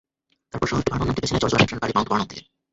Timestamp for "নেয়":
1.33-1.41